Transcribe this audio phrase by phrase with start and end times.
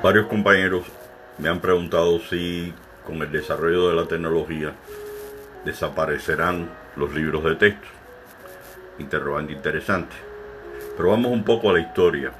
[0.00, 0.86] Varios compañeros
[1.38, 2.72] me han preguntado si
[3.04, 4.72] con el desarrollo de la tecnología
[5.64, 7.88] desaparecerán los libros de texto.
[9.00, 10.14] Interrogante interesante.
[10.96, 12.30] Pero vamos un poco a la historia.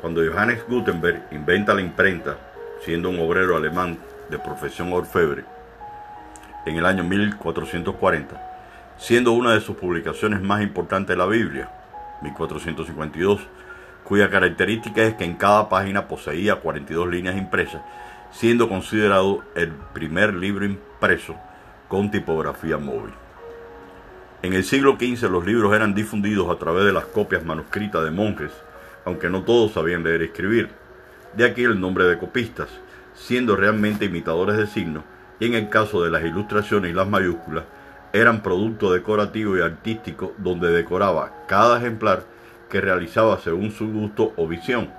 [0.00, 2.36] Cuando Johannes Gutenberg inventa la imprenta,
[2.84, 3.96] siendo un obrero alemán
[4.28, 5.44] de profesión orfebre,
[6.66, 11.70] en el año 1440, siendo una de sus publicaciones más importantes la Biblia,
[12.22, 13.42] 1452,
[14.08, 17.82] cuya característica es que en cada página poseía 42 líneas impresas,
[18.32, 21.36] siendo considerado el primer libro impreso
[21.88, 23.12] con tipografía móvil.
[24.40, 28.10] En el siglo XV los libros eran difundidos a través de las copias manuscritas de
[28.10, 28.50] monjes,
[29.04, 30.70] aunque no todos sabían leer y escribir.
[31.34, 32.68] De aquí el nombre de copistas,
[33.14, 35.04] siendo realmente imitadores de signos,
[35.38, 37.64] y en el caso de las ilustraciones y las mayúsculas,
[38.14, 42.37] eran producto decorativo y artístico donde decoraba cada ejemplar
[42.68, 44.90] que realizaba según su gusto o visión.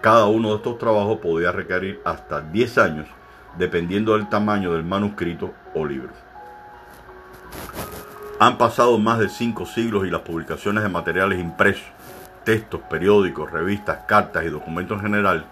[0.00, 3.06] Cada uno de estos trabajos podía requerir hasta 10 años
[3.56, 6.10] dependiendo del tamaño del manuscrito o libro.
[8.38, 11.86] Han pasado más de 5 siglos y las publicaciones de materiales impresos,
[12.44, 15.44] textos, periódicos, revistas, cartas y documentos en general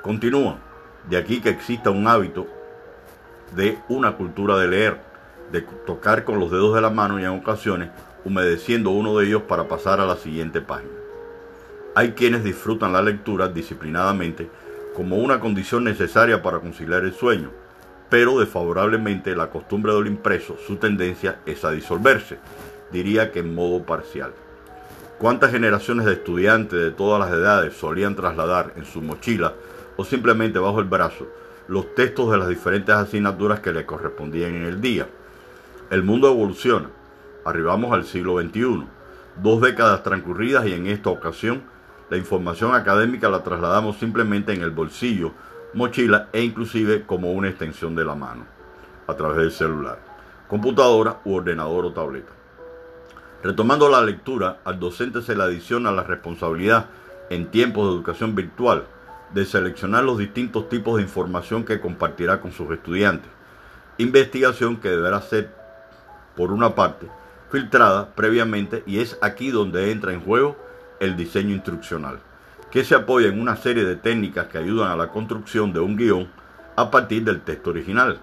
[0.00, 0.56] continúan.
[1.08, 2.46] De aquí que exista un hábito
[3.54, 5.11] de una cultura de leer,
[5.50, 7.90] de tocar con los dedos de la mano y en ocasiones
[8.24, 10.92] humedeciendo uno de ellos para pasar a la siguiente página.
[11.94, 14.48] Hay quienes disfrutan la lectura disciplinadamente
[14.94, 17.50] como una condición necesaria para conciliar el sueño,
[18.08, 22.38] pero desfavorablemente la costumbre del impreso, su tendencia es a disolverse,
[22.92, 24.32] diría que en modo parcial.
[25.18, 29.54] ¿Cuántas generaciones de estudiantes de todas las edades solían trasladar en su mochila
[29.96, 31.26] o simplemente bajo el brazo
[31.68, 35.06] los textos de las diferentes asignaturas que le correspondían en el día?
[35.92, 36.88] El mundo evoluciona.
[37.44, 38.86] Arribamos al siglo XXI.
[39.42, 41.64] Dos décadas transcurridas y en esta ocasión
[42.08, 45.32] la información académica la trasladamos simplemente en el bolsillo,
[45.74, 48.46] mochila e inclusive como una extensión de la mano,
[49.06, 49.98] a través del celular,
[50.48, 52.32] computadora u ordenador o tableta.
[53.42, 56.86] Retomando la lectura, al docente se le adiciona la responsabilidad
[57.28, 58.86] en tiempos de educación virtual
[59.34, 63.30] de seleccionar los distintos tipos de información que compartirá con sus estudiantes.
[63.98, 65.60] Investigación que deberá ser,
[66.36, 67.06] por una parte,
[67.50, 70.56] filtrada previamente y es aquí donde entra en juego
[71.00, 72.18] el diseño instruccional,
[72.70, 75.96] que se apoya en una serie de técnicas que ayudan a la construcción de un
[75.96, 76.28] guion
[76.76, 78.18] a partir del texto original,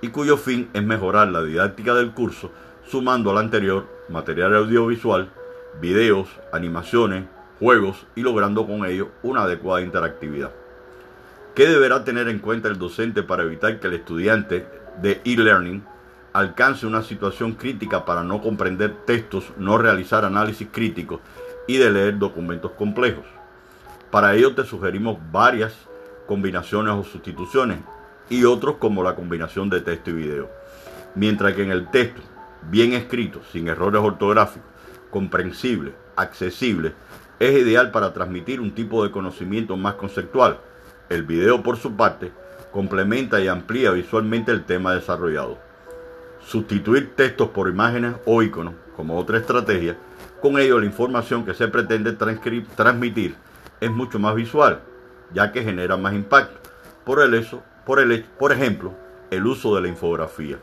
[0.00, 2.50] y cuyo fin es mejorar la didáctica del curso
[2.86, 5.28] sumando al anterior material audiovisual,
[5.80, 7.24] videos, animaciones,
[7.58, 10.50] juegos y logrando con ello una adecuada interactividad.
[11.54, 14.66] ¿Qué deberá tener en cuenta el docente para evitar que el estudiante
[15.02, 15.84] de e-learning
[16.32, 21.20] alcance una situación crítica para no comprender textos, no realizar análisis críticos
[21.66, 23.24] y de leer documentos complejos.
[24.10, 25.72] Para ello te sugerimos varias
[26.26, 27.78] combinaciones o sustituciones
[28.28, 30.50] y otros como la combinación de texto y video.
[31.14, 32.20] Mientras que en el texto,
[32.70, 34.68] bien escrito, sin errores ortográficos,
[35.10, 36.94] comprensible, accesible,
[37.40, 40.58] es ideal para transmitir un tipo de conocimiento más conceptual.
[41.08, 42.30] El video, por su parte,
[42.70, 45.69] complementa y amplía visualmente el tema desarrollado.
[46.44, 49.96] Sustituir textos por imágenes o iconos, como otra estrategia,
[50.40, 53.36] con ello la información que se pretende transmitir
[53.80, 54.80] es mucho más visual,
[55.32, 56.70] ya que genera más impacto.
[57.04, 58.94] Por, el eso, por, el, por ejemplo,
[59.30, 60.58] el uso de la infografía.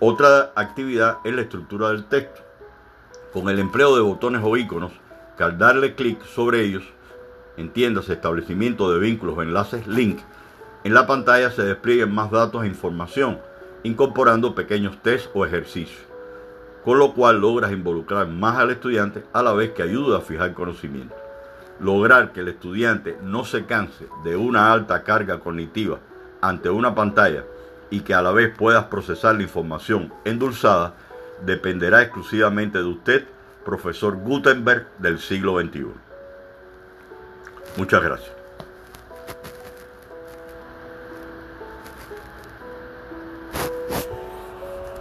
[0.00, 2.42] Otra actividad es la estructura del texto.
[3.32, 4.92] Con el empleo de botones o iconos,
[5.36, 6.84] que al darle clic sobre ellos,
[7.56, 10.20] entiéndase establecimiento de vínculos o enlaces link,
[10.84, 13.40] en la pantalla se desplieguen más datos e información,
[13.84, 16.04] incorporando pequeños test o ejercicios
[16.84, 20.52] con lo cual logras involucrar más al estudiante a la vez que ayuda a fijar
[20.52, 21.16] conocimiento.
[21.80, 25.98] Lograr que el estudiante no se canse de una alta carga cognitiva
[26.40, 27.44] ante una pantalla
[27.90, 30.94] y que a la vez puedas procesar la información endulzada
[31.44, 33.24] dependerá exclusivamente de usted,
[33.64, 35.86] profesor Gutenberg del siglo XXI.
[37.76, 38.43] Muchas gracias.